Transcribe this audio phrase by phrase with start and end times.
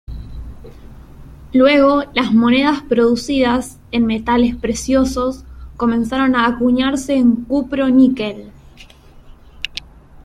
[1.53, 5.45] Luego las monedas producidas en metales preciosos
[5.77, 8.51] comenzaron a acuñarse en cupro-níquel.